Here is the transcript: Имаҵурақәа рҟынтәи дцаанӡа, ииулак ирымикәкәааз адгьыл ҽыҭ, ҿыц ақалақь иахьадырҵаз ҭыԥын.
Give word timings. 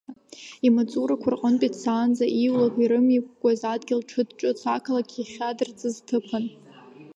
Имаҵурақәа 0.67 1.29
рҟынтәи 1.33 1.73
дцаанӡа, 1.73 2.25
ииулак 2.29 2.75
ирымикәкәааз 2.83 3.61
адгьыл 3.73 4.01
ҽыҭ, 4.09 4.29
ҿыц 4.37 4.59
ақалақь 4.75 5.13
иахьадырҵаз 5.17 5.95
ҭыԥын. 6.07 6.45